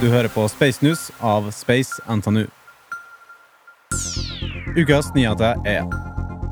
Du 0.00 0.06
hører 0.08 0.30
på 0.32 0.46
Space 0.48 0.80
News 0.80 1.10
av 1.20 1.50
Space 1.52 2.00
NTNU. 2.08 2.46
Ukas 4.72 5.10
nyheter 5.12 5.58
er 5.68 5.82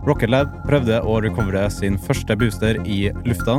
Rocket 0.04 0.28
Lab 0.28 0.50
prøvde 0.66 0.98
å 1.00 1.14
recovere 1.24 1.62
sin 1.72 1.94
første 1.96 2.34
booster 2.36 2.76
i 2.84 2.98
lufta. 3.24 3.54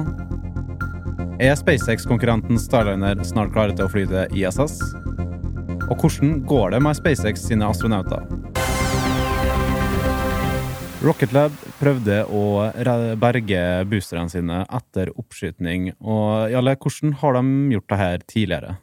Er 1.41 1.57
SpaceX-konkurrenten 1.57 2.61
Starliner 2.61 3.17
snart 3.25 3.49
klare 3.55 3.73
til 3.73 3.87
å 3.87 3.89
fly 3.89 4.03
til 4.11 4.37
ISS? 4.37 4.75
Og 5.89 5.95
hvordan 6.03 6.35
går 6.51 6.75
det 6.75 6.81
med 6.85 6.99
SpaceX 6.99 7.47
sine 7.49 7.65
astronauter? 7.65 8.27
Rocket 11.01 11.33
Lab 11.33 11.55
prøvde 11.79 12.19
å 12.29 12.43
berge 13.25 13.63
boosterne 13.89 14.29
sine 14.29 14.61
etter 14.69 15.09
oppskytning. 15.17 15.95
Og 15.97 16.53
Jalle, 16.53 16.77
hvordan 16.77 17.17
har 17.23 17.39
de 17.39 17.73
gjort 17.73 17.89
det 17.89 17.99
her 18.03 18.27
tidligere? 18.27 18.75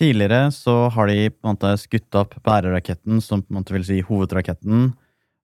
Tidligere 0.00 0.46
så 0.56 0.88
har 0.88 1.10
de 1.10 1.28
på 1.28 1.44
en 1.44 1.58
måte 1.58 1.74
skutt 1.76 2.16
opp 2.16 2.38
bæreraketten, 2.46 3.18
som 3.20 3.42
på 3.42 3.52
en 3.52 3.58
måte 3.58 3.74
vil 3.74 3.84
si 3.84 3.98
hovedraketten. 4.00 4.94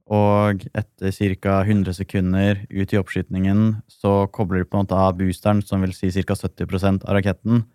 Og 0.07 0.63
etter 0.71 1.11
ca. 1.43 1.59
100 1.61 1.93
sekunder 1.99 2.63
ut 2.71 2.93
i 2.95 2.97
oppskytningen 2.97 3.83
så 3.91 4.25
kobler 4.33 4.63
de 4.63 4.69
på 4.71 4.79
en 4.79 4.87
måte 4.87 4.97
av 4.97 5.19
boosteren, 5.19 5.61
som 5.61 5.85
vil 5.85 5.93
si 5.93 6.09
ca. 6.09 6.33
70% 6.33 7.05
av 7.05 7.19
raketten. 7.19 7.67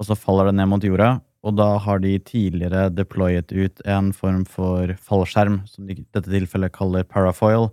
Og 0.00 0.08
så 0.08 0.16
faller 0.16 0.48
det 0.48 0.54
ned 0.56 0.70
mot 0.70 0.86
jorda. 0.86 1.18
Og 1.44 1.58
da 1.58 1.74
har 1.84 2.00
de 2.00 2.14
tidligere 2.24 2.86
deployet 2.94 3.52
ut 3.52 3.82
en 3.84 4.08
form 4.16 4.46
for 4.48 4.94
fallskjerm, 5.04 5.58
som 5.68 5.84
de 5.84 5.98
i 5.98 6.06
dette 6.14 6.30
tilfellet 6.30 6.72
kaller 6.72 7.04
parafoil, 7.04 7.68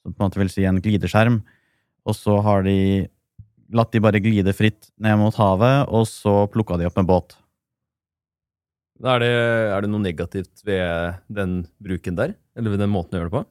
som 0.00 0.14
på 0.14 0.22
en 0.22 0.30
måte 0.30 0.40
vil 0.40 0.52
si 0.54 0.64
en 0.64 0.80
glideskjerm. 0.80 1.42
Og 2.08 2.16
så 2.16 2.38
har 2.46 2.64
de 2.64 3.04
latt 3.74 3.92
de 3.92 4.00
bare 4.00 4.22
glide 4.24 4.56
fritt 4.56 4.88
ned 4.96 5.18
mot 5.20 5.36
havet, 5.36 5.90
og 5.92 6.08
så 6.08 6.46
plukka 6.48 6.80
de 6.80 6.88
opp 6.88 6.96
en 7.02 7.10
båt. 7.10 7.36
Er 8.98 9.22
det, 9.22 9.30
er 9.74 9.84
det 9.84 9.90
noe 9.92 10.02
negativt 10.02 10.64
ved 10.66 11.20
den 11.30 11.60
bruken 11.82 12.18
der? 12.18 12.34
Eller 12.58 12.74
ved 12.74 12.82
den 12.82 12.90
måten 12.90 13.14
å 13.14 13.20
gjøre 13.20 13.30
det 13.30 13.36
på? 13.36 13.44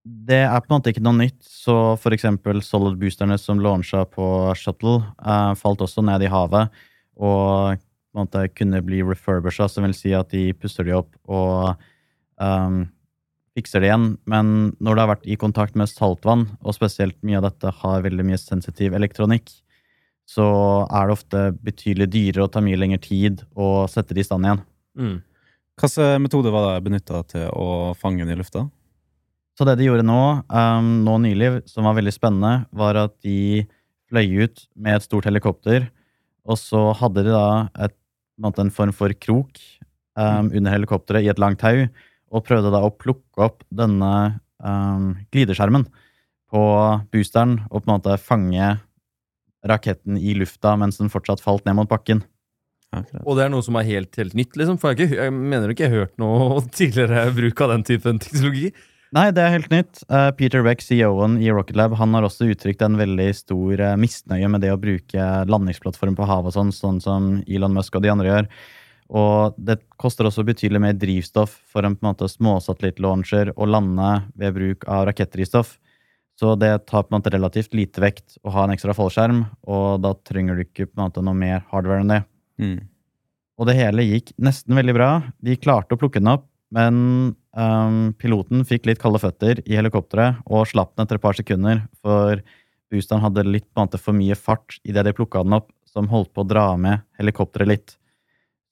Det 0.00 0.40
er 0.42 0.60
på 0.60 0.70
en 0.70 0.78
måte 0.78 0.92
ikke 0.92 1.04
noe 1.04 1.16
nytt, 1.16 1.40
så 1.44 1.96
for 2.00 2.16
eksempel 2.16 2.62
Solid 2.64 2.96
Boosterne 3.00 3.36
som 3.40 3.60
launcha 3.60 4.06
på 4.08 4.26
Shuttle, 4.56 5.02
eh, 5.20 5.52
falt 5.60 5.84
også 5.84 6.04
ned 6.04 6.24
i 6.24 6.30
havet 6.32 6.72
og 7.20 7.80
på 8.10 8.18
en 8.18 8.24
måte 8.24 8.46
kunne 8.56 8.80
bli 8.82 9.02
refurbisha, 9.06 9.68
som 9.68 9.84
vil 9.86 9.94
si 9.94 10.14
at 10.16 10.32
de 10.32 10.50
pusser 10.56 10.88
de 10.88 10.96
opp 10.96 11.12
og 11.30 11.76
um, 12.42 12.82
fikser 13.54 13.84
det 13.84 13.90
igjen. 13.90 14.08
Men 14.30 14.72
når 14.82 14.96
det 14.96 15.04
har 15.04 15.10
vært 15.12 15.28
i 15.30 15.38
kontakt 15.38 15.78
med 15.78 15.90
saltvann, 15.90 16.48
og 16.64 16.74
spesielt 16.74 17.18
mye 17.26 17.38
av 17.38 17.46
dette 17.46 17.70
har 17.82 18.06
veldig 18.06 18.26
mye 18.26 18.40
sensitiv 18.40 18.96
elektronikk, 18.98 19.52
så 20.30 20.46
er 20.86 21.08
det 21.08 21.16
ofte 21.16 21.40
betydelig 21.64 22.06
dyrere 22.12 22.46
og 22.46 22.52
tar 22.54 22.62
mye 22.62 22.78
lengre 22.78 23.00
tid 23.02 23.42
å 23.58 23.88
sette 23.90 24.14
det 24.14 24.22
i 24.22 24.28
stand 24.28 24.46
igjen. 24.46 24.62
Mm. 24.94 25.16
Hvilken 25.80 26.22
metode 26.22 26.52
var 26.54 26.68
det 26.68 26.84
benytta 26.86 27.22
til 27.32 27.48
å 27.56 27.96
fange 27.98 28.22
den 28.22 28.34
i 28.34 28.38
lufta? 28.38 28.66
Så 29.58 29.66
det 29.66 29.74
de 29.80 29.88
gjorde 29.88 30.06
nå, 30.06 30.20
um, 30.46 30.90
nå 31.04 31.16
nylig, 31.24 31.50
som 31.68 31.88
var 31.88 31.96
veldig 31.98 32.12
spennende, 32.14 32.52
var 32.70 32.98
at 33.00 33.16
de 33.24 33.66
fløy 34.10 34.46
ut 34.46 34.62
med 34.78 34.96
et 34.96 35.06
stort 35.06 35.26
helikopter, 35.28 35.88
og 36.48 36.58
så 36.58 36.90
hadde 36.96 37.26
de 37.26 37.34
da 37.34 37.48
et, 37.86 37.92
på 37.92 38.40
en, 38.40 38.46
måte 38.46 38.64
en 38.64 38.72
form 38.72 38.94
for 38.96 39.12
krok 39.20 39.60
um, 40.16 40.48
under 40.48 40.72
helikopteret 40.72 41.26
i 41.26 41.32
et 41.32 41.42
langt 41.42 41.60
tau, 41.60 41.88
og 42.30 42.46
prøvde 42.46 42.72
da 42.72 42.80
å 42.86 42.94
plukke 42.94 43.44
opp 43.50 43.66
denne 43.74 44.12
um, 44.62 45.12
glideskjermen 45.34 45.88
på 46.50 46.62
boosteren 47.12 47.58
og 47.68 47.82
på 47.82 47.86
en 47.88 47.94
måte 47.96 48.16
fange 48.22 48.70
raketten 49.66 50.18
i 50.18 50.34
lufta 50.38 50.76
mens 50.80 51.00
den 51.00 51.12
fortsatt 51.12 51.42
falt 51.44 51.66
ned 51.68 51.78
mot 51.78 51.90
bakken. 51.90 52.22
Akkurat. 52.90 53.22
Og 53.22 53.36
det 53.38 53.44
er 53.44 53.50
noe 53.52 53.62
som 53.62 53.76
er 53.78 53.86
helt, 53.86 54.10
helt 54.18 54.32
nytt, 54.34 54.56
liksom? 54.58 54.78
For 54.82 54.92
jeg, 54.92 55.06
ikke, 55.06 55.20
jeg 55.22 55.34
mener 55.34 55.70
ikke 55.70 55.84
jeg 55.86 55.92
har 55.92 56.06
hørt 56.06 56.16
noe 56.22 56.62
tidligere 56.78 57.28
bruk 57.36 57.62
av 57.62 57.76
den 57.76 57.86
typen 57.86 58.18
teknologi. 58.22 58.72
Nei, 59.14 59.28
det 59.34 59.42
er 59.42 59.54
helt 59.56 59.72
nytt. 59.72 60.02
Eh, 60.06 60.28
Peter 60.38 60.62
Beck, 60.62 60.82
CEO-en 60.86 61.36
i 61.42 61.50
Rocket 61.50 61.78
Lab, 61.78 61.96
han 61.98 62.14
har 62.14 62.26
også 62.26 62.46
uttrykt 62.52 62.82
en 62.86 62.98
veldig 62.98 63.30
stor 63.34 63.82
eh, 63.82 63.96
misnøye 63.98 64.50
med 64.50 64.62
det 64.62 64.70
å 64.70 64.78
bruke 64.78 65.30
landingsplattform 65.50 66.14
på 66.18 66.28
havet 66.30 66.52
og 66.52 66.54
sånn, 66.54 66.70
sånn 66.74 67.00
som 67.02 67.30
Elon 67.50 67.74
Musk 67.74 67.98
og 67.98 68.04
de 68.04 68.12
andre 68.12 68.30
gjør. 68.30 68.50
Og 69.10 69.58
det 69.58 69.80
koster 69.98 70.28
også 70.28 70.44
betydelig 70.46 70.82
mer 70.82 70.94
drivstoff 70.94 71.56
for 71.66 71.86
en 71.86 71.96
på 71.98 72.06
en 72.06 72.12
måte 72.12 72.30
småsatellittlauncher 72.30 73.50
å 73.58 73.66
lande 73.66 74.12
ved 74.38 74.54
bruk 74.54 74.86
av 74.86 75.08
rakettdrivstoff. 75.10 75.74
Så 76.40 76.54
det 76.56 76.70
tar 76.88 77.04
på 77.04 77.12
en 77.12 77.18
måte 77.18 77.32
relativt 77.34 77.74
lite 77.76 78.00
vekt 78.00 78.38
å 78.40 78.52
ha 78.54 78.64
en 78.64 78.72
ekstra 78.72 78.94
fallskjerm, 78.96 79.42
og 79.68 80.00
da 80.00 80.14
trenger 80.24 80.56
du 80.56 80.64
ikke 80.64 80.86
på 80.88 80.96
en 80.96 81.02
måte 81.02 81.24
noe 81.24 81.36
mer 81.36 81.66
hardware 81.68 82.00
enn 82.00 82.14
det. 82.14 82.20
Mm. 82.62 82.78
Og 83.60 83.68
det 83.68 83.76
hele 83.76 84.06
gikk 84.06 84.32
nesten 84.40 84.78
veldig 84.78 84.94
bra. 84.96 85.10
De 85.44 85.58
klarte 85.60 85.96
å 85.96 86.00
plukke 86.00 86.22
den 86.22 86.32
opp, 86.32 86.46
men 86.72 86.96
um, 87.52 88.00
piloten 88.16 88.64
fikk 88.64 88.88
litt 88.88 89.02
kalde 89.02 89.20
føtter 89.20 89.60
i 89.66 89.76
helikopteret 89.76 90.40
og 90.48 90.68
slapp 90.70 90.94
den 90.94 91.04
etter 91.04 91.20
et 91.20 91.26
par 91.26 91.36
sekunder, 91.36 91.84
for 92.00 92.40
boosteren 92.90 93.24
hadde 93.26 93.44
litt 93.44 93.68
på 93.68 93.76
en 93.76 93.90
måte 93.90 94.00
for 94.00 94.16
mye 94.16 94.38
fart 94.38 94.78
idet 94.88 95.04
de 95.10 95.14
plukka 95.16 95.44
den 95.44 95.58
opp, 95.60 95.68
som 95.84 96.08
holdt 96.08 96.32
på 96.32 96.46
å 96.46 96.48
dra 96.48 96.70
med 96.80 97.04
helikopteret 97.20 97.68
litt. 97.68 97.96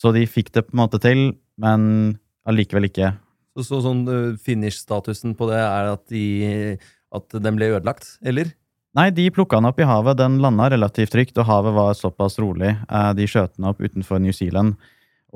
Så 0.01 0.15
de 0.15 0.25
fikk 0.31 0.55
det 0.55 0.71
på 0.71 0.77
en 0.77 0.87
måte 0.87 1.03
til, 1.03 1.35
men 1.61 2.17
allikevel 2.49 2.89
ikke. 2.89 3.13
Så, 3.59 3.67
så 3.67 3.83
sånn 3.85 4.07
uh, 4.09 4.39
finish-statusen 4.41 5.37
på 5.37 5.51
det 5.51 5.61
er 5.61 5.93
at, 5.93 6.07
de, 6.09 6.79
at 7.15 7.39
den 7.41 7.57
ble 7.57 7.73
ødelagt, 7.77 8.17
eller? 8.27 8.53
Nei, 8.97 9.11
de 9.15 9.29
plukka 9.31 9.59
den 9.61 9.69
opp 9.69 9.81
i 9.81 9.87
havet. 9.87 10.17
Den 10.19 10.39
landa 10.43 10.71
relativt 10.73 11.13
trygt, 11.13 11.37
og 11.39 11.47
havet 11.47 11.75
var 11.77 11.97
såpass 11.97 12.39
rolig. 12.41 12.73
Eh, 12.89 13.11
De 13.15 13.27
skjøt 13.29 13.55
den 13.59 13.69
opp 13.69 13.83
utenfor 13.85 14.19
New 14.23 14.33
Zealand, 14.33 14.79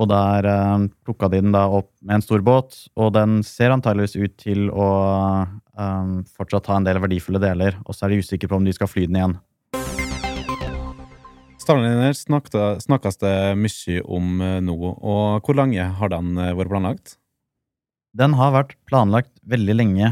og 0.01 0.09
der 0.09 0.49
eh, 0.49 0.87
plukka 1.05 1.29
de 1.31 1.43
den 1.45 1.53
da 1.55 1.67
opp 1.69 1.91
med 2.01 2.19
en 2.19 2.25
stor 2.25 2.43
båt. 2.43 2.75
Og 2.97 3.13
den 3.15 3.43
ser 3.47 3.75
antageligvis 3.75 4.17
ut 4.17 4.37
til 4.41 4.67
å 4.73 4.89
um, 5.77 6.23
fortsatt 6.33 6.73
ha 6.73 6.81
en 6.81 6.89
del 6.89 7.01
verdifulle 7.05 7.43
deler, 7.43 7.79
og 7.85 7.95
så 7.95 8.09
er 8.09 8.15
de 8.15 8.23
usikre 8.25 8.51
på 8.51 8.59
om 8.59 8.67
de 8.67 8.75
skal 8.75 8.91
fly 8.91 9.07
den 9.07 9.21
igjen. 9.21 9.39
Starliner 11.63 12.17
snakta, 12.19 12.81
snakkes 12.83 13.21
det 13.23 13.35
mye 13.55 14.01
om 14.11 14.41
nå, 14.67 14.75
og 14.99 15.45
hvor 15.47 15.55
lenge 15.61 15.85
har 16.01 16.11
den 16.11 16.35
vært 16.35 16.73
planlagt? 16.73 17.13
Den 18.19 18.35
har 18.35 18.51
vært 18.57 18.75
planlagt 18.91 19.31
veldig 19.47 19.77
lenge. 19.79 20.11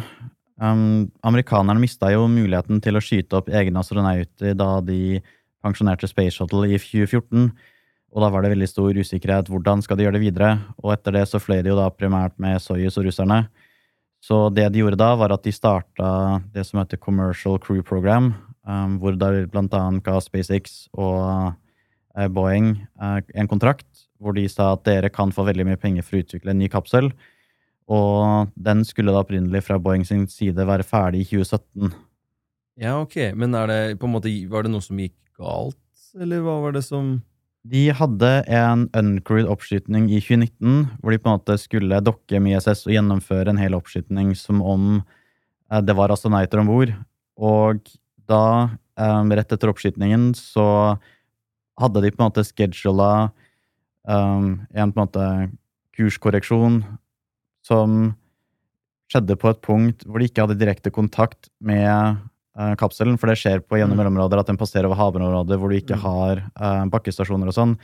Um, 0.61 1.09
amerikanerne 1.25 1.81
mista 1.81 2.11
jo 2.13 2.27
muligheten 2.29 2.83
til 2.85 2.99
å 2.99 3.01
skyte 3.01 3.39
opp 3.39 3.49
egne 3.49 3.81
astronauter 3.81 4.53
da 4.59 4.75
de 4.85 5.23
pensjonerte 5.65 6.09
Space 6.11 6.37
Shuttle 6.37 6.69
i 6.69 6.77
2014. 6.77 7.49
Og 8.11 8.25
da 8.25 8.29
var 8.33 8.45
det 8.45 8.53
veldig 8.53 8.69
stor 8.69 8.97
usikkerhet. 8.99 9.49
Hvordan 9.49 9.81
skal 9.85 9.97
de 9.97 10.05
gjøre 10.05 10.19
det 10.19 10.25
videre? 10.27 10.51
Og 10.83 10.93
etter 10.93 11.17
det 11.17 11.25
så 11.31 11.41
fløy 11.41 11.63
de 11.63 11.73
jo 11.73 11.79
da 11.79 11.89
primært 11.95 12.37
med 12.43 12.61
Soyuz 12.61 12.99
og 13.01 13.07
russerne. 13.07 13.45
Så 14.21 14.51
det 14.53 14.67
de 14.75 14.83
gjorde 14.83 15.01
da, 15.01 15.15
var 15.17 15.33
at 15.33 15.47
de 15.47 15.53
starta 15.55 16.41
det 16.53 16.67
som 16.69 16.83
heter 16.83 17.01
Commercial 17.01 17.57
Crew 17.63 17.81
Program, 17.87 18.35
um, 18.69 18.99
hvor 19.01 19.17
da 19.17 19.31
blant 19.49 19.73
annet 19.77 20.05
ga 20.05 20.19
SpaceX 20.21 20.91
og 20.93 21.55
uh, 21.55 22.29
Boeing 22.29 22.75
uh, 23.01 23.23
en 23.33 23.49
kontrakt 23.49 23.89
hvor 24.21 24.37
de 24.37 24.45
sa 24.53 24.75
at 24.75 24.85
dere 24.85 25.09
kan 25.09 25.33
få 25.33 25.47
veldig 25.49 25.65
mye 25.71 25.81
penger 25.81 26.05
for 26.05 26.19
å 26.19 26.25
utvikle 26.25 26.53
en 26.53 26.61
ny 26.61 26.69
kapsel. 26.69 27.09
Og 27.91 28.51
den 28.55 28.85
skulle 28.87 29.11
da 29.11 29.25
opprinnelig 29.25 29.65
fra 29.67 29.81
Boeing 29.83 30.05
sin 30.07 30.29
side 30.31 30.67
være 30.67 30.87
ferdig 30.87 31.25
i 31.25 31.29
2017. 31.33 31.91
Ja, 32.81 32.95
ok. 33.01 33.17
Men 33.37 33.57
det 33.57 33.99
måte, 34.07 34.31
var 34.51 34.65
det 34.65 34.73
noe 34.73 34.85
som 34.85 35.01
gikk 35.01 35.17
galt, 35.41 35.81
eller 36.19 36.45
hva 36.45 36.61
var 36.65 36.77
det 36.77 36.85
som 36.87 37.19
De 37.71 37.91
hadde 37.93 38.29
en 38.49 38.87
uncrewed 38.97 39.49
oppskytning 39.53 40.07
i 40.09 40.21
2019, 40.23 40.87
hvor 41.03 41.13
de 41.13 41.19
på 41.21 41.29
en 41.29 41.37
måte 41.37 41.59
skulle 41.61 41.99
dokke 42.01 42.41
med 42.41 42.57
ISS 42.57 42.87
og 42.87 42.95
gjennomføre 42.95 43.53
en 43.53 43.61
hel 43.61 43.77
oppskytning 43.77 44.33
som 44.39 44.63
om 44.65 44.87
eh, 45.69 45.83
det 45.85 45.97
var 45.99 46.15
astronauter 46.15 46.63
om 46.63 46.71
bord. 46.71 46.95
Og 47.37 47.83
da, 48.31 48.71
eh, 48.97 49.21
rett 49.37 49.53
etter 49.53 49.75
oppskytningen, 49.75 50.31
så 50.39 50.97
hadde 51.81 52.05
de 52.05 52.15
på 52.15 52.23
en 52.23 52.31
måte 52.31 52.47
schedula 52.49 53.31
um, 54.09 54.67
en 54.73 54.93
på 54.93 55.01
en 55.01 55.05
måte 55.05 55.29
kurskorreksjon 55.97 56.83
som 57.71 58.01
skjedde 59.11 59.37
på 59.41 59.51
et 59.51 59.63
punkt 59.65 60.05
hvor 60.07 60.19
de 60.23 60.29
ikke 60.31 60.45
hadde 60.45 60.59
direkte 60.61 60.91
kontakt 60.95 61.49
med 61.63 62.19
uh, 62.59 62.75
kapselen, 62.79 63.17
for 63.19 63.31
det 63.31 63.39
skjer 63.41 63.63
på 63.63 63.79
gjennom 63.81 63.97
Mm. 63.99 64.03
mellområder 64.05 64.43
at 64.43 64.51
den 64.51 64.59
passerer 64.61 64.87
over 64.91 64.99
havområder 65.01 65.59
hvor 65.59 65.71
du 65.71 65.79
ikke 65.79 65.97
Mm. 65.99 66.05
har 66.05 66.43
uh, 66.61 66.85
bakkestasjoner 66.91 67.51
og 67.51 67.55
sånn. 67.57 67.75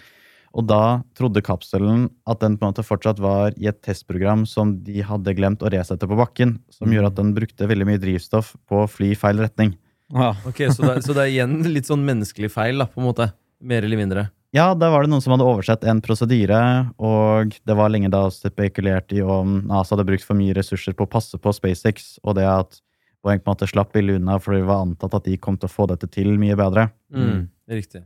Og 0.56 0.64
da 0.70 1.02
trodde 1.18 1.42
kapselen 1.44 2.06
at 2.26 2.40
den 2.40 2.54
på 2.56 2.64
en 2.64 2.70
måte 2.72 2.84
fortsatt 2.86 3.18
var 3.20 3.52
i 3.60 3.66
et 3.68 3.82
testprogram 3.84 4.46
som 4.48 4.70
de 4.86 5.02
hadde 5.04 5.34
glemt 5.36 5.60
å 5.60 5.68
resette 5.70 6.06
på 6.08 6.16
bakken, 6.16 6.58
som 6.72 6.88
gjorde 6.88 7.10
at 7.12 7.18
den 7.18 7.34
brukte 7.36 7.66
veldig 7.68 7.86
mye 7.90 8.00
drivstoff 8.00 8.54
på 8.70 8.84
å 8.84 8.88
fly 8.88 9.10
i 9.12 9.18
feil 9.18 9.36
retning. 9.42 9.74
Ja. 10.14 10.30
Ok, 10.46 10.62
så 10.72 10.86
det, 10.86 10.92
er- 10.96 11.02
så 11.04 11.12
det 11.12 11.26
er 11.26 11.32
igjen 11.34 11.58
litt 11.74 11.84
sånn 11.90 12.06
menneskelig 12.06 12.48
feil, 12.54 12.78
da, 12.78 12.86
på 12.86 13.02
en 13.02 13.08
måte. 13.10 13.32
Mer 13.60 13.84
eller 13.84 13.98
mindre. 14.00 14.30
Ja, 14.56 14.70
da 14.78 14.88
var 14.88 15.04
det 15.04 15.10
noen 15.12 15.20
som 15.20 15.34
hadde 15.34 15.44
oversett 15.44 15.82
en 15.84 15.98
prosedyre, 16.00 16.58
og 16.96 17.52
det 17.68 17.74
var 17.76 17.90
lenge 17.92 18.08
da 18.12 18.22
spekulert 18.32 19.12
i 19.12 19.20
om 19.20 19.58
NASA 19.68 19.92
hadde 19.92 20.06
brukt 20.08 20.24
for 20.24 20.38
mye 20.38 20.54
ressurser 20.56 20.96
på 20.96 21.04
å 21.04 21.10
passe 21.12 21.36
på 21.36 21.52
SpaceX, 21.52 22.14
og 22.24 22.38
det 22.38 22.46
at 22.48 22.78
Boeing 23.26 23.42
på 23.42 23.50
en 23.50 23.56
måte 23.56 23.68
slapp 23.68 23.90
billig 23.96 24.20
unna 24.20 24.38
fordi 24.40 24.62
det 24.62 24.68
var 24.68 24.84
antatt 24.86 25.16
at 25.18 25.26
de 25.26 25.36
kom 25.42 25.58
til 25.58 25.68
å 25.68 25.72
få 25.72 25.88
dette 25.90 26.08
til 26.14 26.36
mye 26.40 26.56
bedre. 26.58 26.88
Mm. 27.12 27.48
Riktig. 27.68 28.04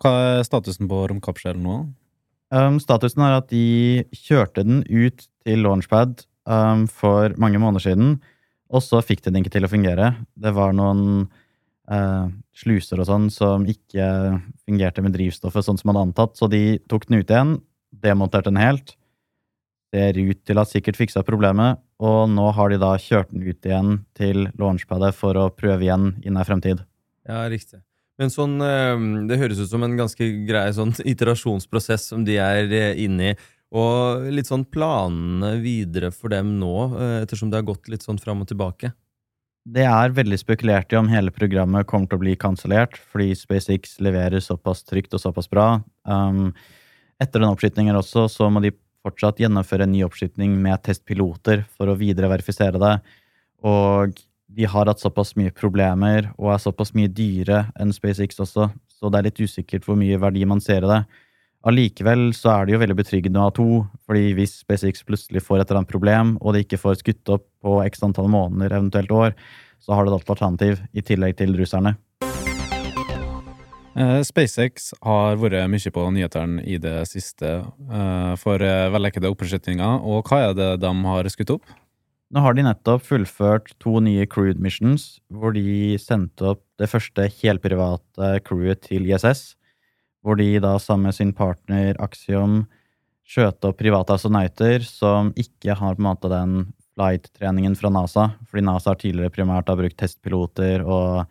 Hva 0.00 0.12
er 0.38 0.44
statusen 0.46 0.88
på 0.88 1.02
romkapselen 1.10 1.64
nå? 1.66 1.78
Um, 2.54 2.78
statusen 2.82 3.24
er 3.26 3.36
at 3.36 3.50
de 3.50 4.06
kjørte 4.16 4.64
den 4.66 4.84
ut 4.86 5.26
til 5.44 5.64
launchpad 5.66 6.24
um, 6.48 6.86
for 6.88 7.34
mange 7.40 7.60
måneder 7.62 7.90
siden, 7.90 8.16
og 8.70 8.84
så 8.86 9.02
fikk 9.04 9.24
de 9.24 9.34
den 9.34 9.42
ikke 9.42 9.56
til 9.58 9.66
å 9.66 9.72
fungere. 9.72 10.14
Det 10.38 10.54
var 10.56 10.72
noen 10.78 11.26
uh, 11.90 12.30
sluser 12.60 13.00
og 13.00 13.08
sånn 13.08 13.28
som 13.32 13.66
ikke 13.68 14.06
fungerte 14.66 15.04
med 15.04 15.14
drivstoffet 15.16 15.66
sånn 15.66 15.80
som 15.80 15.90
man 15.90 16.00
hadde 16.00 16.10
antatt, 16.10 16.38
så 16.38 16.48
de 16.50 16.78
tok 16.90 17.08
den 17.08 17.20
ut 17.20 17.32
igjen, 17.32 17.58
demonterte 17.90 18.52
den 18.52 18.60
helt. 18.60 18.96
Ser 19.90 20.18
ut 20.20 20.42
til 20.46 20.60
at 20.62 20.70
sikkert 20.70 21.00
fiksa 21.00 21.24
problemet, 21.26 21.80
og 21.98 22.28
nå 22.30 22.50
har 22.54 22.70
de 22.70 22.78
da 22.80 22.94
kjørt 23.00 23.32
den 23.32 23.44
ut 23.48 23.66
igjen 23.66 24.02
til 24.16 24.48
launchpadet 24.60 25.12
for 25.16 25.36
å 25.36 25.50
prøve 25.50 25.88
igjen 25.88 26.12
i 26.22 26.32
nær 26.32 26.46
fremtid. 26.48 26.84
Ja, 27.26 27.44
riktig. 27.50 27.82
Men 28.20 28.32
sånn, 28.32 28.58
eh, 28.60 29.00
det 29.30 29.40
høres 29.40 29.62
ut 29.62 29.70
som 29.70 29.84
en 29.86 29.96
ganske 29.96 30.26
grei 30.48 30.68
sånn 30.76 30.92
iterasjonsprosess 31.12 32.10
som 32.12 32.26
de 32.26 32.36
er 32.42 32.68
eh, 32.68 33.04
inne 33.06 33.32
i. 33.32 33.38
Og 33.70 34.26
litt 34.34 34.50
sånn 34.50 34.66
planene 34.66 35.54
videre 35.62 36.10
for 36.12 36.32
dem 36.32 36.56
nå, 36.60 36.74
eh, 36.98 37.18
ettersom 37.22 37.50
det 37.50 37.60
har 37.60 37.68
gått 37.68 37.88
litt 37.88 38.04
sånn 38.04 38.20
fram 38.20 38.42
og 38.44 38.50
tilbake. 38.50 38.92
Det 39.68 39.84
er 39.84 40.14
veldig 40.16 40.38
spekulert 40.40 40.92
i 40.92 40.96
om 40.96 41.08
hele 41.12 41.32
programmet 41.34 41.86
kommer 41.88 42.08
til 42.08 42.16
å 42.16 42.22
bli 42.22 42.36
kansellert, 42.40 42.96
fordi 43.12 43.34
SpaceX 43.36 43.98
leverer 44.00 44.40
såpass 44.40 44.80
trygt 44.88 45.12
og 45.14 45.20
såpass 45.20 45.50
bra. 45.52 45.82
Um, 46.08 46.54
etter 47.20 47.42
den 47.42 47.52
oppskytingen 47.52 47.98
også, 47.98 48.24
så 48.32 48.48
må 48.48 48.62
de 48.64 48.72
fortsatt 49.04 49.40
gjennomføre 49.40 49.84
en 49.84 49.92
ny 49.92 50.00
oppskyting 50.06 50.56
med 50.64 50.80
testpiloter 50.86 51.66
for 51.76 51.92
å 51.92 51.98
videre 52.00 52.30
verifisere 52.32 52.80
det. 52.80 52.94
Og 53.60 54.16
de 54.50 54.66
har 54.66 54.88
hatt 54.88 55.02
såpass 55.02 55.34
mye 55.38 55.52
problemer 55.54 56.32
og 56.38 56.54
er 56.54 56.62
såpass 56.64 56.94
mye 56.96 57.12
dyre 57.12 57.66
enn 57.80 57.92
SpaceX 57.94 58.40
også, 58.40 58.70
så 58.72 59.10
det 59.12 59.20
er 59.20 59.28
litt 59.28 59.44
usikkert 59.44 59.84
hvor 59.86 59.98
mye 60.00 60.18
verdi 60.20 60.46
man 60.48 60.64
ser 60.64 60.88
i 60.88 60.90
det. 60.90 61.02
Allikevel 61.68 62.30
så 62.32 62.54
er 62.54 62.64
det 62.64 62.72
jo 62.72 62.78
veldig 62.80 62.94
betryggende 62.96 63.40
å 63.40 63.50
ha 63.50 63.52
to, 63.52 63.64
fordi 64.08 64.30
hvis 64.38 64.62
SpaceX 64.62 65.02
plutselig 65.04 65.42
får 65.44 65.60
et 65.60 65.66
eller 65.66 65.82
annet 65.82 65.90
problem, 65.92 66.30
og 66.40 66.54
de 66.56 66.62
ikke 66.64 66.78
får 66.80 67.02
skutt 67.02 67.32
opp 67.34 67.44
på 67.60 67.74
x 67.84 68.00
antall 68.06 68.30
måneder, 68.32 68.78
eventuelt 68.78 69.12
år, 69.12 69.34
så 69.80 69.92
har 69.92 70.06
du 70.06 70.14
et 70.14 70.32
alternativ 70.32 70.80
i 70.96 71.04
tillegg 71.04 71.36
til 71.36 71.52
russerne. 71.60 71.98
Eh, 73.90 74.22
SpaceX 74.24 74.94
har 75.04 75.36
vært 75.42 75.68
mye 75.68 75.92
på 75.92 76.06
nyhetene 76.16 76.64
i 76.64 76.80
det 76.80 76.96
siste 77.10 77.52
eh, 77.60 78.32
for 78.40 78.64
eh, 78.64 78.88
vellykkede 78.96 79.28
oppskytinger, 79.28 80.00
og 80.00 80.32
hva 80.32 80.46
er 80.46 80.56
det 80.56 80.72
de 80.80 80.96
har 81.10 81.28
skutt 81.28 81.56
opp? 81.58 81.78
Nå 82.32 82.40
har 82.40 82.56
de 82.56 82.64
nettopp 82.64 83.04
fullført 83.04 83.74
to 83.82 83.98
nye 84.00 84.24
crewed 84.24 84.62
missions, 84.62 85.18
hvor 85.28 85.52
de 85.52 85.98
sendte 86.00 86.54
opp 86.54 86.64
det 86.80 86.88
første 86.88 87.28
helprivate 87.42 88.36
crewet 88.48 88.86
til 88.88 89.10
ISS 89.10 89.58
hvor 90.24 90.36
de 90.40 90.52
da 90.62 90.74
sammen 90.82 91.08
med 91.08 91.16
sin 91.16 91.32
partner 91.36 91.96
Axiom 92.02 92.64
skjøt 93.30 93.64
opp 93.66 93.78
private 93.78 94.16
astronauter 94.16 94.84
som 94.86 95.30
ikke 95.38 95.76
har 95.78 95.96
på 95.96 96.02
en 96.02 96.08
måte 96.08 96.30
den 96.32 96.54
flight-treningen 96.96 97.76
fra 97.78 97.92
NASA, 97.94 98.30
fordi 98.50 98.64
NASA 98.66 98.92
har 98.92 99.00
tidligere 99.00 99.32
primært 99.32 99.70
har 99.70 99.78
brukt 99.78 99.96
testpiloter 100.00 100.82
og 100.84 101.22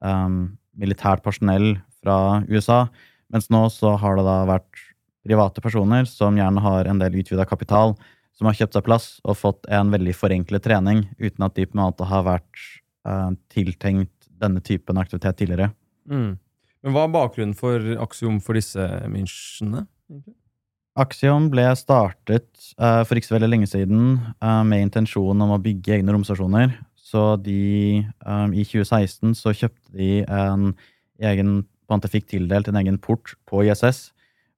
um, 0.00 0.54
militært 0.78 1.24
personell 1.24 1.74
fra 2.00 2.40
USA, 2.48 2.84
mens 3.30 3.50
nå 3.52 3.66
så 3.74 3.96
har 4.00 4.16
det 4.16 4.24
da 4.28 4.38
vært 4.48 4.86
private 5.26 5.60
personer 5.60 6.06
som 6.08 6.38
gjerne 6.38 6.62
har 6.64 6.88
en 6.88 7.02
del 7.02 7.18
utvida 7.20 7.44
kapital, 7.48 7.96
som 8.32 8.48
har 8.48 8.56
kjøpt 8.56 8.78
seg 8.78 8.86
plass 8.86 9.08
og 9.26 9.36
fått 9.36 9.68
en 9.68 9.90
veldig 9.92 10.14
forenklet 10.16 10.64
trening, 10.64 11.04
uten 11.20 11.44
at 11.44 11.58
de 11.58 11.66
på 11.68 11.76
en 11.76 11.82
måte 11.82 12.06
har 12.08 12.24
vært 12.24 12.62
uh, 13.04 13.34
tiltenkt 13.52 14.14
denne 14.40 14.62
typen 14.64 14.96
aktivitet 15.02 15.42
tidligere. 15.42 15.74
Mm. 16.08 16.38
Men 16.84 16.96
hva 16.96 17.06
er 17.06 17.14
bakgrunnen 17.14 17.56
for 17.56 17.84
Axiom 18.00 18.38
for 18.44 18.56
disse 18.56 18.84
missionene? 19.12 19.86
Axiom 21.00 21.48
ble 21.52 21.66
startet 21.78 22.48
uh, 22.80 23.02
for 23.06 23.16
ikke 23.16 23.30
så 23.30 23.36
veldig 23.36 23.50
lenge 23.52 23.68
siden 23.70 24.16
uh, 24.42 24.62
med 24.66 24.88
intensjonen 24.88 25.44
om 25.44 25.54
å 25.54 25.60
bygge 25.62 25.98
egne 25.98 26.14
romstasjoner. 26.16 26.72
Så 27.10 27.34
de 27.42 28.02
um, 28.24 28.54
I 28.54 28.64
2016 28.64 29.36
så 29.38 29.54
kjøpte 29.54 29.94
de 29.98 30.10
en 30.24 30.72
egen 31.20 31.60
på 31.90 31.96
måte 31.96 32.10
fikk 32.10 32.28
tildelt 32.30 32.68
en 32.70 32.78
egen 32.78 33.00
port 33.02 33.34
på 33.50 33.64
ISS, 33.66 34.12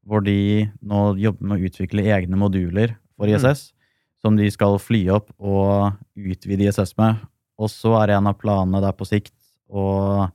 hvor 0.04 0.20
de 0.24 0.69
nå 0.84 1.04
jobber 1.20 1.48
med 1.48 1.62
å 1.62 1.69
utvikle 1.70 2.04
egne 2.12 2.36
moduler 2.36 2.92
for 3.16 3.30
ISS, 3.30 3.70
mm. 3.70 3.78
som 4.20 4.36
de 4.36 4.50
skal 4.52 4.76
fly 4.82 5.06
opp 5.16 5.30
og 5.38 5.96
utvide 6.12 6.69
ISS 6.69 6.92
med. 7.00 7.22
Og 7.56 7.72
så 7.72 7.94
er 8.02 8.16
en 8.19 8.28
av 8.28 8.36
planene 8.40 8.82
der 8.84 8.92
på 8.96 9.08
sikt 9.08 9.34
å 9.72 10.28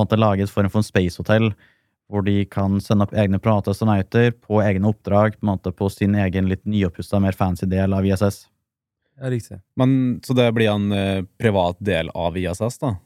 på 0.00 0.06
en 0.06 0.08
måte 0.08 0.20
lage 0.20 0.46
et 0.46 0.52
form 0.52 0.70
for 0.72 0.86
spacehotell 0.86 1.50
hvor 2.10 2.24
de 2.26 2.42
kan 2.50 2.80
sende 2.82 3.06
opp 3.06 3.12
egne 3.14 3.38
private 3.42 3.70
astronauter 3.70 4.32
på 4.42 4.58
egne 4.64 4.90
oppdrag 4.90 5.36
på, 5.36 5.44
en 5.44 5.52
måte 5.52 5.72
på 5.76 5.88
sin 5.92 6.16
egen 6.18 6.48
litt 6.50 6.64
nyoppussa, 6.66 7.20
mer 7.22 7.36
fancy 7.38 7.68
del 7.70 7.94
av 7.94 8.06
ISS. 8.06 8.48
Ja, 9.20 9.30
riktig. 9.30 9.60
Men, 9.78 10.18
så 10.24 10.34
det 10.34 10.48
blir 10.56 10.72
en 10.72 10.90
eh, 10.96 11.22
privat 11.38 11.78
del 11.78 12.10
av 12.16 12.38
ISS, 12.40 12.80
da? 12.82 12.96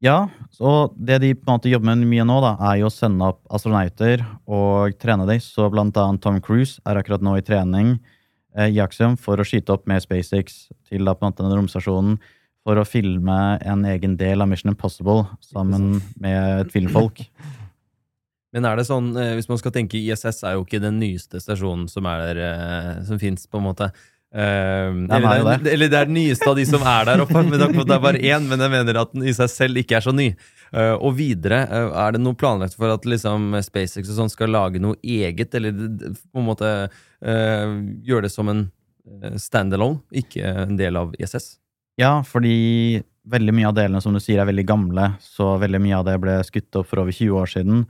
Ja, 0.00 0.30
og 0.64 0.94
det 0.96 1.18
de 1.20 1.34
på 1.36 1.44
en 1.44 1.58
måte 1.58 1.72
jobber 1.72 1.92
med 1.92 2.08
mye 2.08 2.24
nå, 2.24 2.38
da, 2.40 2.54
er 2.70 2.78
jo 2.80 2.88
å 2.88 2.94
sende 2.94 3.32
opp 3.34 3.42
astronauter 3.52 4.22
og 4.48 4.96
trene 5.00 5.26
dem. 5.28 5.42
Så 5.44 5.68
blant 5.72 5.98
annet 6.00 6.22
Tom 6.24 6.38
Cruise 6.44 6.80
er 6.88 7.00
akkurat 7.00 7.24
nå 7.24 7.34
i 7.36 7.44
trening 7.44 7.96
eh, 8.56 8.70
i 8.70 8.80
Axiom 8.80 9.18
for 9.20 9.40
å 9.40 9.46
skyte 9.46 9.74
opp 9.74 9.90
med 9.90 10.04
SpaceX 10.04 10.68
til 10.88 11.04
da 11.04 11.16
på 11.16 11.26
en 11.26 11.34
måte 11.34 11.44
den 11.44 11.56
romstasjonen 11.58 12.20
for 12.66 12.76
å 12.80 12.86
filme 12.88 13.38
en 13.64 13.86
egen 13.88 14.18
del 14.20 14.44
av 14.44 14.50
Mission 14.50 14.74
Impossible 14.74 15.24
sammen 15.44 15.98
med 16.20 16.66
et 16.66 16.74
filmfolk. 16.74 17.24
Men 18.54 18.66
er 18.66 18.80
det 18.80 18.86
sånn, 18.88 19.12
eh, 19.18 19.34
hvis 19.38 19.48
man 19.50 19.60
skal 19.60 19.74
tenke 19.74 19.98
ISS 20.00 20.42
er 20.42 20.56
jo 20.56 20.64
ikke 20.64 20.82
den 20.82 20.98
nyeste 21.00 21.40
stasjonen 21.42 21.86
som 21.90 22.06
er 22.10 22.24
der, 22.24 22.40
eh, 22.46 22.94
som 23.06 23.20
fins, 23.22 23.46
på 23.46 23.60
en 23.60 23.68
måte. 23.68 23.92
Um, 24.30 25.08
eller, 25.10 25.40
det, 25.42 25.54
det. 25.64 25.72
eller, 25.72 25.88
det 25.90 25.96
er 25.98 26.06
den 26.06 26.14
nyeste 26.14 26.46
av 26.46 26.54
de 26.54 26.64
som 26.66 26.82
er 26.86 27.06
der 27.08 27.22
oppe. 27.24 27.40
Men 27.46 27.58
det 27.58 27.94
er 27.94 28.02
bare 28.02 28.18
én, 28.22 28.44
men 28.46 28.62
jeg 28.62 28.72
mener 28.74 29.00
at 29.00 29.14
den 29.14 29.26
i 29.26 29.34
seg 29.34 29.50
selv 29.50 29.80
ikke 29.80 29.98
er 29.98 30.06
så 30.06 30.14
ny. 30.14 30.28
Uh, 30.70 30.94
og 30.98 31.16
videre, 31.18 31.62
uh, 31.66 31.94
er 32.04 32.14
det 32.14 32.22
noe 32.22 32.38
planlagt 32.38 32.78
for 32.78 32.94
at 32.94 33.06
liksom, 33.10 33.54
SpaceX 33.66 34.10
og 34.10 34.18
sånn 34.18 34.34
skal 34.34 34.54
lage 34.54 34.82
noe 34.82 34.98
eget, 35.02 35.54
eller 35.58 35.74
på 35.74 36.42
en 36.42 36.50
måte 36.50 36.74
gjøre 37.20 38.24
det 38.24 38.30
som 38.32 38.48
en 38.48 38.62
standalone, 39.36 40.00
ikke 40.16 40.54
en 40.62 40.78
del 40.78 40.96
av 40.96 41.10
ISS? 41.20 41.58
Ja, 42.00 42.20
fordi 42.24 43.02
veldig 43.30 43.54
mye 43.54 43.68
av 43.68 43.76
delene 43.76 44.00
som 44.00 44.14
du 44.16 44.20
sier 44.22 44.40
er 44.40 44.48
veldig 44.48 44.64
gamle, 44.68 45.10
så 45.20 45.54
veldig 45.60 45.80
mye 45.84 45.98
av 45.98 46.06
det 46.08 46.16
ble 46.22 46.38
skutt 46.46 46.80
opp 46.80 46.88
for 46.88 47.02
over 47.02 47.12
20 47.12 47.36
år 47.42 47.52
siden. 47.52 47.84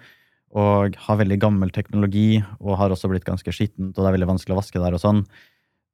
Og 0.51 0.97
har 1.07 1.21
veldig 1.21 1.39
gammel 1.39 1.71
teknologi, 1.71 2.41
og 2.59 2.79
har 2.81 2.91
også 2.91 3.11
blitt 3.13 3.29
ganske 3.29 3.55
skittent, 3.55 3.95
og 3.95 4.03
det 4.03 4.09
er 4.09 4.17
veldig 4.19 4.33
vanskelig 4.33 4.57
å 4.57 4.59
vaske 4.59 4.83
der 4.83 4.97
og 4.97 5.03
sånn. 5.03 5.23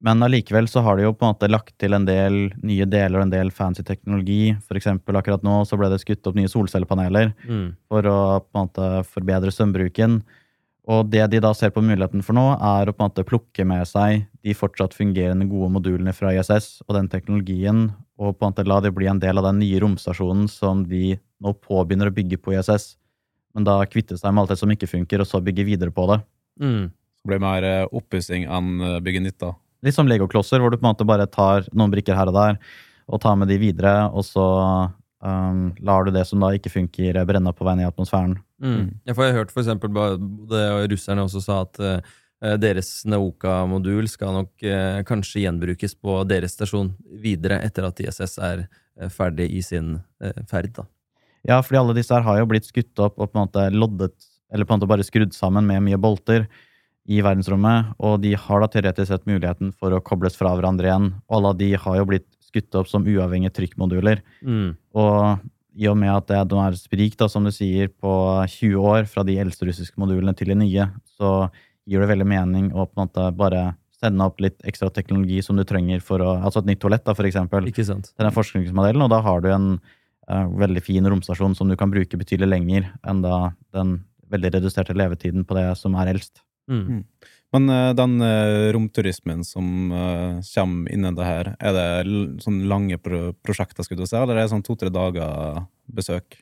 Men 0.01 0.21
allikevel 0.21 0.67
så 0.69 0.83
har 0.85 0.97
de 0.97 1.07
jo 1.07 1.13
på 1.17 1.25
en 1.25 1.33
måte 1.33 1.49
lagt 1.49 1.73
til 1.81 1.95
en 1.97 2.05
del 2.05 2.51
nye 2.65 2.85
deler 2.89 3.17
og 3.17 3.27
en 3.27 3.33
del 3.33 3.49
fancy 3.53 3.85
teknologi. 3.85 4.51
For 4.65 4.77
eksempel 4.77 5.17
akkurat 5.17 5.45
nå 5.45 5.63
så 5.65 5.77
ble 5.77 5.89
det 5.89 6.01
skutt 6.03 6.27
opp 6.29 6.37
nye 6.37 6.49
solcellepaneler 6.51 7.31
mm. 7.47 7.69
for 7.89 8.09
å 8.09 8.17
på 8.45 8.51
en 8.53 8.67
måte 8.67 8.89
forbedre 9.09 9.53
strømbruken. 9.53 10.19
Og 10.87 11.09
det 11.11 11.25
de 11.33 11.41
da 11.43 11.51
ser 11.57 11.73
på 11.75 11.83
muligheten 11.83 12.21
for 12.23 12.37
nå, 12.37 12.45
er 12.53 12.87
å 12.87 12.93
på 12.93 13.01
en 13.01 13.09
måte 13.09 13.25
plukke 13.27 13.65
med 13.67 13.89
seg 13.89 14.27
de 14.45 14.53
fortsatt 14.55 14.95
fungerende 14.95 15.49
gode 15.49 15.73
modulene 15.73 16.13
fra 16.15 16.31
ISS 16.35 16.85
og 16.85 16.93
den 16.95 17.09
teknologien, 17.11 17.89
og 18.17 18.37
på 18.37 18.45
en 18.45 18.51
måte 18.51 18.65
la 18.65 18.79
det 18.81 18.93
bli 18.95 19.07
en 19.09 19.21
del 19.21 19.37
av 19.37 19.45
den 19.45 19.59
nye 19.61 19.79
romstasjonen 19.81 20.47
som 20.49 20.83
de 20.89 21.17
nå 21.43 21.53
påbegynner 21.61 22.09
å 22.09 22.15
bygge 22.15 22.39
på 22.41 22.55
ISS. 22.55 22.95
Men 23.53 23.67
da 23.67 23.77
kvitte 23.89 24.17
seg 24.17 24.33
med 24.33 24.43
alt 24.43 24.53
det 24.53 24.59
som 24.59 24.73
ikke 24.73 24.89
funker, 24.89 25.21
og 25.21 25.29
så 25.29 25.41
bygge 25.43 25.65
videre 25.67 25.93
på 25.93 26.07
det. 26.11 26.19
Mm. 26.61 26.89
Det 26.89 27.31
blir 27.31 27.41
mer 27.43 27.65
eh, 27.65 27.85
oppussing 27.99 28.47
enn 28.49 28.81
eh, 28.81 28.99
bygge 29.05 29.21
nytt, 29.25 29.39
da. 29.43 29.53
Litt 29.85 29.97
som 29.97 30.09
legoklosser, 30.09 30.61
hvor 30.61 30.73
du 30.73 30.79
på 30.79 30.85
en 30.85 30.91
måte 30.91 31.07
bare 31.07 31.27
tar 31.29 31.67
noen 31.77 31.93
brikker 31.93 32.17
her 32.17 32.31
og 32.31 32.37
der, 32.37 32.57
og 33.07 33.21
tar 33.21 33.37
med 33.39 33.51
de 33.51 33.59
videre, 33.61 33.93
og 34.09 34.25
så 34.25 34.45
um, 35.21 35.67
lar 35.85 36.07
du 36.07 36.11
det 36.15 36.25
som 36.27 36.41
da 36.41 36.49
ikke 36.57 36.73
funker, 36.73 37.19
brenne 37.29 37.53
opp 37.53 37.59
på 37.61 37.67
vei 37.67 37.77
ned 37.77 37.85
i 37.85 37.91
atmosfæren. 37.91 38.39
Mm. 38.57 38.71
mm. 38.73 38.87
Ja, 39.05 39.13
for 39.13 39.23
jeg 39.23 39.35
har 39.35 39.43
hørt 39.43 39.53
for 39.53 39.61
eksempel 39.61 39.93
både 39.93 40.63
russerne 40.91 41.27
også 41.27 41.43
sa 41.45 41.61
at 41.67 41.81
uh, 41.83 42.15
deres 42.61 43.01
Naoka-modul 43.09 44.09
skal 44.11 44.35
nok 44.35 44.65
eh, 44.65 44.99
kanskje 45.07 45.45
gjenbrukes 45.45 45.97
på 45.97 46.19
deres 46.29 46.53
stasjon 46.53 46.91
videre 47.23 47.61
etter 47.65 47.87
at 47.87 48.01
ISS 48.03 48.37
er 48.45 48.67
eh, 48.67 49.09
ferdig 49.09 49.49
i 49.57 49.63
sin 49.65 49.95
ferd. 50.49 50.73
da. 50.75 50.85
Ja, 51.47 51.61
fordi 51.63 51.79
alle 51.79 51.97
disse 51.97 52.13
her 52.13 52.25
har 52.25 52.39
jo 52.41 52.47
blitt 52.49 52.67
skutt 52.67 52.97
opp 52.99 53.17
og 53.17 53.31
på 53.31 53.37
en 53.37 53.45
måte 53.45 53.67
loddet, 53.73 54.15
eller 54.51 54.67
på 54.67 54.73
en 54.73 54.81
måte 54.81 54.89
bare 54.89 55.05
skrudd 55.05 55.35
sammen 55.35 55.65
med 55.67 55.85
mye 55.85 55.99
bolter 56.01 56.47
i 57.07 57.21
verdensrommet, 57.23 57.93
og 58.03 58.19
de 58.23 58.33
har 58.35 58.63
da 58.63 58.67
teoretisk 58.71 59.13
sett 59.13 59.29
muligheten 59.29 59.71
for 59.79 59.95
å 59.95 60.03
kobles 60.03 60.35
fra 60.35 60.51
hverandre 60.57 60.89
igjen. 60.89 61.11
Og 61.29 61.37
alle 61.39 61.53
de 61.61 61.69
har 61.79 62.01
jo 62.01 62.07
blitt 62.09 62.27
skutt 62.43 62.75
opp 62.79 62.89
som 62.91 63.05
uavhengige 63.07 63.55
trykkmoduler. 63.55 64.19
Mm. 64.43 64.73
Og 64.99 65.47
i 65.77 65.87
og 65.91 65.97
med 65.99 66.11
at 66.11 66.27
det 66.27 66.41
er 66.41 66.79
sprik, 66.79 67.15
da, 67.19 67.29
som 67.31 67.47
du 67.47 67.53
sier, 67.53 67.91
på 67.93 68.11
20 68.49 68.75
år 68.91 69.07
fra 69.07 69.23
de 69.27 69.37
eldste 69.39 69.69
russiske 69.69 69.99
modulene 70.01 70.33
til 70.35 70.51
de 70.51 70.57
nye, 70.59 70.89
så 71.17 71.31
gir 71.87 72.03
det 72.03 72.09
veldig 72.11 72.27
mening 72.27 72.71
å 72.73 72.85
på 72.85 72.97
en 72.97 73.07
måte 73.07 73.29
bare 73.37 73.69
sende 73.97 74.25
opp 74.27 74.41
litt 74.43 74.59
ekstra 74.69 74.89
teknologi 74.93 75.39
som 75.41 75.57
du 75.57 75.63
trenger 75.65 76.03
for 76.05 76.21
å 76.21 76.35
Altså 76.37 76.61
et 76.61 76.69
nytt 76.71 76.81
toalett, 76.83 77.05
da, 77.07 77.15
for 77.17 77.27
eksempel. 77.27 77.69
Ikke 77.69 77.85
sant. 77.87 78.11
Til 78.13 78.27
den 78.27 78.35
forskningsmodellen, 78.35 79.05
og 79.05 79.13
da 79.13 79.21
har 79.25 79.41
du 79.41 79.49
en 79.53 79.69
uh, 80.29 80.45
veldig 80.61 80.83
fin 80.85 81.07
romstasjon 81.07 81.55
som 81.57 81.71
du 81.71 81.77
kan 81.79 81.93
bruke 81.93 82.19
betydelig 82.19 82.51
lenger 82.51 82.91
enn 83.07 83.23
da 83.25 83.39
den 83.75 84.01
veldig 84.31 84.57
reduserte 84.57 84.95
levetiden 84.97 85.47
på 85.47 85.57
det 85.57 85.71
som 85.79 85.97
er 85.97 86.13
eldst. 86.13 86.43
Mm. 86.69 86.83
mm. 86.83 87.03
Men 87.55 87.69
uh, 87.71 87.93
den 87.95 88.19
uh, 88.19 88.69
romturismen 88.75 89.45
som 89.47 89.93
uh, 89.95 90.43
kommer 90.51 90.91
innen 90.91 91.15
det 91.15 91.27
her, 91.27 91.53
er 91.63 91.77
det 91.77 92.41
sånn 92.43 92.65
lange 92.67 92.99
pro 92.99 93.31
prosjekter, 93.39 93.87
skulle 93.87 94.03
du 94.03 94.09
si, 94.09 94.17
eller 94.19 94.35
er 94.35 94.43
det 94.43 94.51
sånn 94.51 94.65
to-tre 94.67 94.91
dager 94.91 95.63
besøk? 95.87 96.41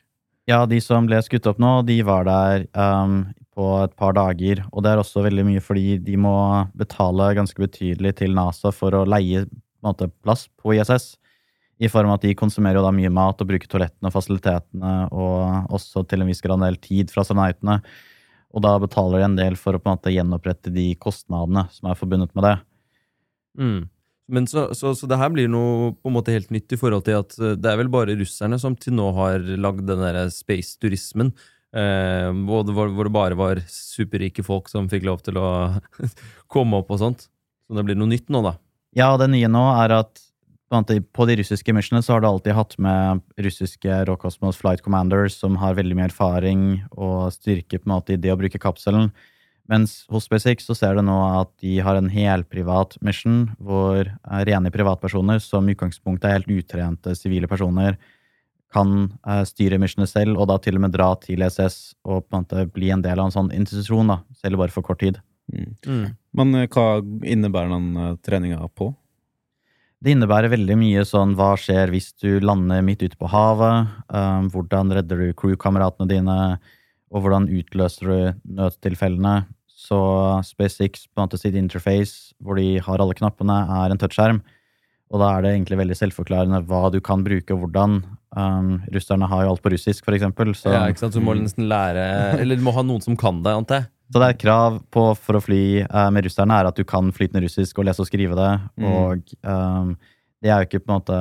Ja, 0.50 0.64
de 0.66 0.80
som 0.82 1.06
ble 1.06 1.20
skutt 1.26 1.46
opp 1.50 1.62
nå, 1.62 1.80
de 1.86 2.00
var 2.06 2.26
der 2.26 2.66
um, 2.74 3.20
på 3.56 3.66
et 3.82 3.94
par 3.96 4.16
dager. 4.16 4.62
Og 4.72 4.84
det 4.84 4.92
er 4.92 5.00
også 5.00 5.24
veldig 5.24 5.46
mye 5.48 5.62
fordi 5.64 5.96
de 6.04 6.18
må 6.20 6.36
betale 6.76 7.32
ganske 7.38 7.60
betydelig 7.60 8.18
til 8.20 8.36
NASA 8.36 8.72
for 8.74 8.94
å 8.94 9.06
leie 9.08 9.46
på 9.46 9.86
måte, 9.86 10.10
plass 10.24 10.46
på 10.60 10.74
ISS. 10.76 11.14
I 11.76 11.90
form 11.92 12.10
av 12.10 12.18
at 12.18 12.24
de 12.24 12.36
konsumerer 12.36 12.80
jo 12.80 12.86
da 12.86 12.92
mye 12.94 13.12
mat 13.12 13.40
og 13.42 13.48
bruker 13.50 13.68
toalettene 13.68 14.08
og 14.08 14.14
fasilitetene, 14.14 14.92
og 15.12 15.72
også 15.76 16.06
til 16.08 16.24
en 16.24 16.30
viss 16.30 16.40
grad 16.44 16.56
en 16.56 16.68
del 16.68 16.78
tid 16.80 17.12
fra 17.12 17.24
astronautene. 17.24 17.80
Og 18.56 18.64
da 18.64 18.72
betaler 18.80 19.20
de 19.20 19.26
en 19.26 19.36
del 19.36 19.58
for 19.60 19.76
å 19.76 19.82
på 19.82 19.90
en 19.90 19.98
måte 19.98 20.14
gjenopprette 20.14 20.72
de 20.72 20.88
kostnadene 21.00 21.66
som 21.74 21.90
er 21.90 21.98
forbundet 22.00 22.32
med 22.36 22.48
det. 22.48 22.54
Mm. 23.60 23.82
Men 24.32 24.48
så, 24.50 24.70
så, 24.74 24.94
så, 24.96 25.06
det 25.06 25.18
her 25.20 25.30
blir 25.30 25.50
noe 25.50 25.92
på 25.94 26.10
en 26.10 26.16
måte 26.16 26.34
helt 26.34 26.50
nytt 26.54 26.72
i 26.74 26.78
forhold 26.80 27.04
til 27.06 27.20
at 27.20 27.36
eh, 27.38 27.54
det 27.60 27.70
er 27.70 27.78
vel 27.78 27.92
bare 27.92 28.16
russerne 28.18 28.58
som 28.58 28.74
til 28.78 28.96
nå 28.98 29.12
har 29.14 29.44
lagd 29.60 29.84
den 29.86 30.02
derre 30.02 30.26
space-turismen. 30.34 31.30
Eh, 31.76 32.30
hvor, 32.48 32.64
hvor, 32.72 33.04
det 33.04 33.12
bare 33.12 33.36
var 33.36 33.60
superrike 33.68 34.44
folk 34.46 34.70
som 34.72 34.88
fikk 34.88 35.04
lov 35.04 35.20
til 35.26 35.36
å 35.40 35.48
komme 36.52 36.80
opp 36.80 36.94
og 36.94 37.02
sånt. 37.02 37.26
Så 37.66 37.76
det 37.76 37.84
blir 37.84 37.98
noe 37.98 38.08
nytt 38.08 38.30
nå, 38.32 38.40
da. 38.46 38.56
Ja, 38.96 39.10
det 39.20 39.28
nye 39.32 39.50
nå 39.50 39.64
er 39.76 39.98
at 39.98 40.22
på 40.66 41.26
de 41.28 41.36
russiske 41.38 41.70
missionene 41.76 42.02
så 42.02 42.16
har 42.16 42.22
du 42.22 42.26
alltid 42.26 42.56
hatt 42.56 42.74
med 42.82 43.20
russiske 43.38 44.00
Rokosmos 44.08 44.56
Flight 44.58 44.82
Commanders 44.82 45.36
som 45.38 45.54
har 45.60 45.76
veldig 45.78 45.94
mye 45.94 46.08
erfaring 46.08 46.62
og 46.90 47.30
styrke 47.36 47.78
på 47.78 47.86
en 47.86 47.92
måte 47.92 48.16
i 48.16 48.18
det 48.18 48.32
å 48.32 48.38
bruke 48.40 48.58
kapselen. 48.58 49.12
Mens 49.70 50.04
hos 50.10 50.26
SpaceX 50.26 50.66
så 50.66 50.74
ser 50.78 50.98
du 50.98 51.04
nå 51.06 51.14
at 51.42 51.52
de 51.62 51.78
har 51.82 51.98
en 51.98 52.10
helprivat 52.10 52.96
mission 53.04 53.44
hvor 53.62 54.08
rene 54.48 54.72
privatpersoner, 54.74 55.38
som 55.42 55.66
i 55.66 55.74
utgangspunktet 55.74 56.28
er 56.28 56.38
helt 56.40 56.52
utrente 56.64 57.14
sivile 57.18 57.50
personer, 57.50 57.98
kan 58.74 58.92
uh, 59.26 59.42
styre 59.46 59.78
missionet 59.80 60.10
selv, 60.10 60.36
og 60.40 60.50
da 60.50 60.58
til 60.62 60.78
og 60.78 60.86
med 60.86 60.94
dra 60.96 61.12
til 61.22 61.44
ESS 61.46 61.96
og 62.06 62.26
på 62.26 62.34
en 62.34 62.44
måte 62.44 62.66
bli 62.74 62.90
en 62.94 63.04
del 63.04 63.20
av 63.20 63.28
en 63.28 63.34
sånn 63.34 63.54
institusjon, 63.54 64.10
da, 64.10 64.20
selv 64.40 64.60
bare 64.60 64.74
for 64.74 64.86
kort 64.86 65.02
tid. 65.04 65.20
Mm. 65.52 65.74
Mm. 65.86 66.06
Men 66.38 66.54
uh, 66.58 66.68
hva 66.70 66.86
innebærer 67.24 67.74
den 67.74 67.90
uh, 67.98 68.14
treninga 68.26 68.66
på? 68.74 68.92
Det 70.04 70.12
innebærer 70.12 70.52
veldig 70.52 70.76
mye 70.78 71.04
sånn 71.08 71.32
hva 71.38 71.54
skjer 71.58 71.90
hvis 71.94 72.10
du 72.20 72.36
lander 72.44 72.82
midt 72.84 73.04
ute 73.06 73.16
på 73.18 73.30
havet, 73.32 73.92
um, 74.12 74.50
hvordan 74.52 74.92
redder 74.98 75.22
du 75.22 75.36
crewkameratene 75.38 76.10
dine, 76.10 76.36
og 77.14 77.22
hvordan 77.24 77.48
utløser 77.48 78.10
du 78.10 78.58
nødstilfellene. 78.58 79.38
Så 79.86 79.98
SpaceX 80.44 81.06
på 81.06 81.20
en 81.20 81.28
måte 81.28 81.40
sitt 81.40 81.56
interface, 81.56 82.34
hvor 82.42 82.58
de 82.58 82.76
har 82.82 83.00
alle 83.00 83.16
knappene, 83.16 83.56
er 83.80 83.92
en 83.92 84.00
touchskjerm. 84.00 84.42
Og 85.14 85.22
da 85.22 85.28
er 85.32 85.44
det 85.44 85.52
egentlig 85.54 85.78
veldig 85.78 85.96
selvforklarende 86.00 86.62
hva 86.66 86.88
du 86.90 86.98
kan 87.04 87.22
bruke, 87.26 87.54
og 87.54 87.62
hvordan. 87.62 88.00
Um, 88.36 88.72
russerne 88.92 89.28
har 89.30 89.44
jo 89.44 89.52
alt 89.52 89.62
på 89.64 89.70
russisk, 89.72 90.04
for 90.04 90.16
eksempel. 90.16 90.50
Så, 90.58 90.72
ja, 90.74 90.82
ikke 90.90 91.04
sant? 91.04 91.14
Så 91.14 91.22
du 91.22 91.26
må 91.28 91.36
nesten 91.38 91.68
lære 91.70 92.02
Eller 92.42 92.58
du 92.58 92.64
må 92.66 92.74
ha 92.76 92.82
noen 92.84 93.04
som 93.04 93.16
kan 93.18 93.38
det, 93.44 93.54
antar 93.54 93.80
jeg? 93.80 93.90
Så 94.12 94.20
det 94.20 94.26
er 94.26 94.34
et 94.34 94.42
krav 94.42 94.80
på 94.94 95.04
for 95.18 95.38
å 95.38 95.42
fly 95.42 95.62
uh, 95.86 96.08
med 96.14 96.26
russerne 96.28 96.58
er 96.58 96.68
at 96.68 96.78
du 96.78 96.84
kan 96.86 97.08
flytende 97.14 97.42
russisk 97.46 97.78
og 97.80 97.88
lese 97.88 98.02
og 98.04 98.10
skrive 98.10 98.38
det. 98.38 98.50
Mm. 98.78 98.88
Og 98.90 99.32
um, 99.46 99.94
det 100.42 100.50
er 100.50 100.60
jo 100.60 100.68
ikke 100.68 100.82
på 100.84 100.90
en 100.90 100.98
måte 100.98 101.20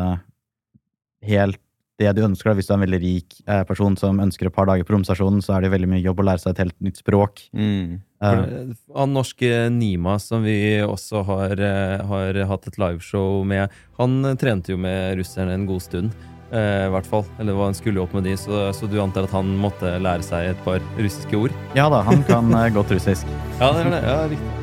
helt 1.25 1.61
det 2.01 2.11
du 2.17 2.25
ønsker. 2.25 2.51
da, 2.51 2.57
Hvis 2.57 2.67
du 2.67 2.73
er 2.73 2.79
en 2.79 2.85
veldig 2.85 3.01
rik 3.01 3.37
uh, 3.47 3.63
person 3.67 3.95
som 3.97 4.19
ønsker 4.21 4.49
et 4.49 4.55
par 4.55 4.67
dager 4.69 4.85
på 4.85 4.97
romstasjonen, 4.97 5.41
så 5.45 5.55
er 5.55 5.65
det 5.65 5.73
veldig 5.73 5.89
mye 5.93 6.03
jobb 6.03 6.21
å 6.21 6.27
lære 6.29 6.43
seg 6.43 6.53
et 6.53 6.65
helt 6.65 6.77
nytt 6.83 6.99
språk. 6.99 7.45
Mm. 7.55 8.01
Uh, 8.25 8.75
han 8.95 9.13
norske 9.15 9.49
Nima, 9.73 10.17
som 10.19 10.45
vi 10.45 10.57
også 10.83 11.23
har, 11.27 11.61
har 12.09 12.39
hatt 12.49 12.69
et 12.71 12.79
liveshow 12.81 13.43
med, 13.47 13.73
han 13.99 14.37
trente 14.39 14.73
jo 14.73 14.79
med 14.81 15.19
russerne 15.19 15.53
en 15.55 15.67
god 15.69 15.83
stund. 15.85 16.15
Eh, 16.55 16.89
hvert 16.89 17.07
fall. 17.09 17.25
Eller 17.39 17.57
han 17.57 17.73
skulle 17.73 17.99
jo 17.99 18.05
opp 18.05 18.13
med 18.13 18.23
de, 18.23 18.35
så, 18.37 18.69
så, 18.73 18.87
du 18.87 18.99
antar 19.01 19.25
at 19.27 19.33
han 19.35 19.49
måtte 19.59 19.97
lære 20.01 20.23
seg 20.25 20.51
et 20.53 20.61
par 20.67 20.83
russiske 20.99 21.39
ord? 21.39 21.55
Ja 21.77 21.89
da, 21.91 22.03
han 22.05 22.23
kan 22.29 22.53
eh, 22.53 22.69
godt 22.75 22.93
russisk. 22.95 23.25
ja, 23.61 23.71
det 23.73 23.87
er 23.87 23.91
det. 23.95 24.03
Ja, 24.05 24.19
riktig. 24.35 24.61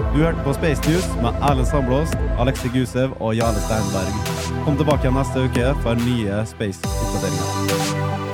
Du 0.00 0.18
hørte 0.24 0.42
på 0.42 0.54
Space 0.56 0.82
News 0.88 1.06
med 1.22 1.36
Erlend 1.44 1.68
Sandblås, 1.70 2.16
Alexi 2.40 2.72
Gusev 2.74 3.14
og 3.20 3.36
Jarle 3.38 3.62
Steinberg. 3.62 4.34
Kom 4.64 4.80
tilbake 4.80 5.12
neste 5.14 5.46
uke 5.46 5.70
for 5.84 6.02
nye 6.08 6.42
Space-oppdateringer. 6.50 8.29